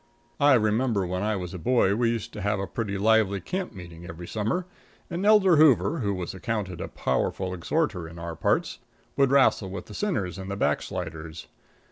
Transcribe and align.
I 0.39 0.55
remember 0.55 1.05
when 1.05 1.21
I 1.21 1.35
was 1.35 1.53
a 1.53 1.59
boy, 1.59 1.93
we 1.95 2.09
used 2.09 2.33
to 2.33 2.41
have 2.41 2.59
a 2.59 2.65
pretty 2.65 2.97
lively 2.97 3.39
camp 3.39 3.71
meeting 3.73 4.07
every 4.07 4.25
summer, 4.27 4.65
and 5.11 5.23
Elder 5.27 5.57
Hoover, 5.57 5.99
who 5.99 6.15
was 6.15 6.33
accounted 6.33 6.81
a 6.81 6.87
powerful 6.87 7.53
exhorter 7.53 8.07
in 8.09 8.17
our 8.17 8.35
parts, 8.35 8.79
would 9.15 9.29
wrastle 9.29 9.69
with 9.69 9.85
the 9.85 9.93
sinners 9.93 10.39
and 10.39 10.49
the 10.49 10.57
backsliders. 10.57 11.45